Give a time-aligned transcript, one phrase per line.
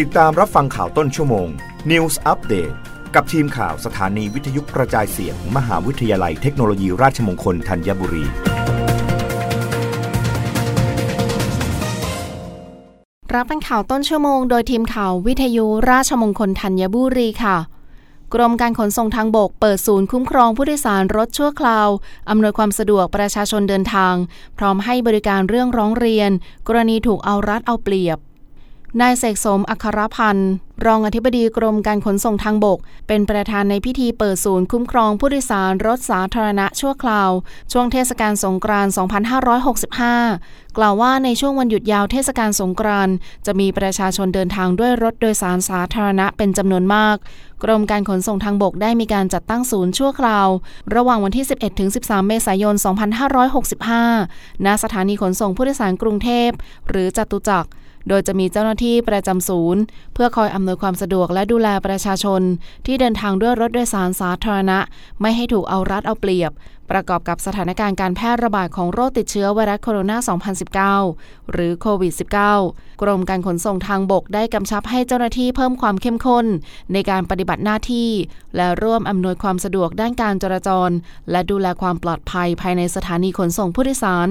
[0.00, 1.48] ติดตามรับฟังข่าวต้นชั่วโมง
[1.90, 2.74] News Update
[3.14, 8.24] กับทีมข่าวสถานีวิทยุกระจายเสียงมมหาวิทยาลัยเทคโนโลยีราชมงคลธัญบุรี
[13.34, 17.56] รับฟังข่าวต้นชั่วโมงโดยทีมข่าววิทยุราชมงคลธัญบุรีค่ะ
[18.34, 21.88] กรมการขนส่งทางบกเปิดศูนย์คุ้มครองผู้โดยสารรถชั่วคราว
[22.30, 24.14] อำนวยความสะดวกประชาชนเดินทาง
[24.58, 26.30] พร้อมให้บริการเรื่องร้องเรียน
[26.68, 28.18] กรณีถูกเอารัดเอาเปรียบ
[29.00, 30.52] นายเสกสมอัครพันธ์
[30.86, 32.78] รองอธิบดีกรมการขนส่งทางบก
[33.08, 37.30] เป็นประธานในพิธีเปิดศูนย์คุ้มครองผู้โดยสารรถสาธารณะชั่วคราว
[37.72, 38.92] ช่วงเทศกาลสงกรานต์
[40.04, 43.14] 2565 กล่าวว่าในช่วงวันหยุดยาวเทศกาลสงกรานต์
[43.46, 47.16] จะมีประชาชนเดินทางด้วยรถโดยสารสาธารณะเป็นจำนวนมาก
[47.64, 50.48] กรมการขนส่งทางบกได้มีการจัดตั้งศูนย์ชั่วคราว
[50.94, 51.46] ระหว่างวันที่
[51.86, 52.74] 11-13 เมษายน
[53.70, 56.50] 2565 ณ สถานีขนส่งผู้โดยสารกรุงเทพ
[56.88, 57.70] หรือจตุจักร
[58.08, 59.82] โดยจะมีเจ้าหน้าที่ประจำศูนย์
[60.14, 62.40] เพื่อคอยอำนวยความสะดวกและดูแลประชาชน
[62.86, 64.78] ที่เดินทางด้วยรถโดยสารสาธารณะ
[65.20, 66.52] ไม่ให้ถูกเอารัดเอาเปรียบ
[66.90, 72.12] ประกอบกับสถานการณ์การแพร่ระบาดของโรคติดเชื้อไวรัสโคโรนา 2019 หรือโควิด
[72.56, 76.46] -19 กรมการขนส่งทางบกได้กำชับให้เจ้าหน้าที่เพิ่มความเข้มข้น
[76.92, 78.10] ในการปฏิบัติหน้าที่
[78.56, 80.90] และร่วมอำนวยความสะดวกด้านการจราจร
[81.30, 84.28] และดูแลความปลอดภัยภายในสถานีขนส่งผู้โดยสาร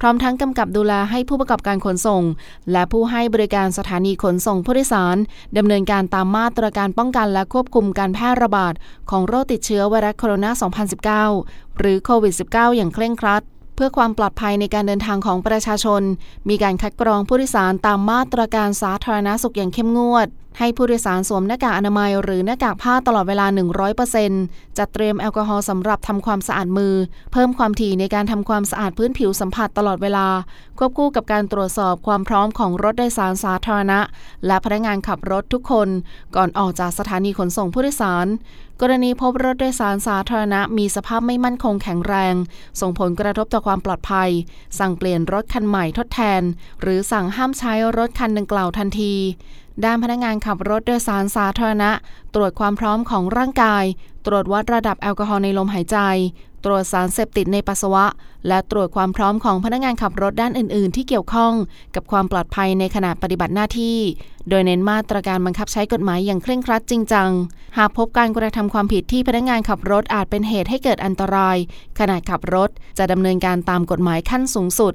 [0.00, 2.22] พร้อมทั้งกำกับดูแลให้ผู้ประกอบการขนส่ง
[2.72, 5.16] และผู้ให้บริการสถานีขนส่งผู้โดยสาร
[5.58, 8.74] ดำเนินการตามมาตรการป้องกันและควบคุมการแพร่ระบาด
[9.10, 13.42] ของโรคติดเชื้อไวรัสโคโรนา 2019 หรือโควิด -19 อย่างเคร่งครัด
[13.74, 16.02] เพื่อความปลอดภัยในการเดินทางของประชาชน
[16.48, 20.28] มีการคัดกรองผู้โดยสารตามมาตรการสาธารณสุขอย่างเข้มงวด
[20.58, 23.46] ให้ผู้โดยสารสวมหน้ากากอนามัยหรือหน้ากากผ้าตลอดเวลา
[24.12, 26.94] 100%จัดเตรียมแอลกอฮอล์สำหรับทำความสะอาดมือ
[27.32, 30.26] เพิ่มความถี่ในการทำความสะอาดพื้นผิวสัมผัสตลอดเวลา
[30.78, 34.00] ควบคู่กับการตรวจสอบความพร้อมของรถโดยสารสาธารณะ
[34.46, 35.88] และพนักงานขับรถทุกคน
[36.36, 38.26] ก่อนออกจากสถานีขนส่งผู้โดยสาร
[38.80, 42.34] กรณีพบรถโดยสารสาธารณะมีสภาพไม่มั่นคงแข็งแรง
[42.80, 44.30] ส่งผลกระทบต่อความปลอดภัย
[44.78, 46.42] สั่งเปลี่ยนรถคันใหม่ทดแทน
[46.80, 49.14] หรือสั่งห้ามใช้รถคันดังกล่าวทันที
[49.84, 51.90] ด้านพนักงานขับรถโดยสารสาธารณะ
[52.34, 53.84] ตรวจความพร้อมของร่างกาย
[54.26, 55.98] ตรวจวัดระดับแอลกอฮอล์ในลมหายใจ
[56.64, 58.06] ตรวจสารเสพติดในปัสสาวะ
[58.48, 61.52] และตรวจความพร้อมของพนักงานขับรถด้านอื่น ๆ ที่เกี่ยวข้อง
[61.94, 63.98] กับความปลอดภัยในขณะปฏิบัติหน้าที่
[64.48, 67.30] โดยเน้นมาตรการบังคับใช้กฎหมายอย่างเคร่งครัดจริงจัง
[67.78, 71.56] หากพบการกระทำความผิดที่พนักงานขับรถอาจเป็นเหตุให้เกิดอันตราย
[71.98, 74.94] ขณะขับรถจะดำเนินการตามกฎหมายขั้นสูงสุด